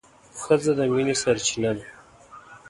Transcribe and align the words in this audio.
ښځه 0.41 0.71
د 0.77 0.79
مينې 0.93 1.15
سرچينه 1.21 1.71
ده 1.77 1.85